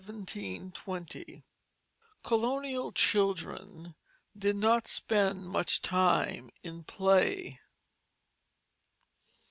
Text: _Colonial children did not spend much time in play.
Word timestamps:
_Colonial 2.23 2.91
children 2.91 3.93
did 4.35 4.55
not 4.55 4.87
spend 4.87 5.47
much 5.47 5.79
time 5.83 6.49
in 6.63 6.83
play. 6.83 7.59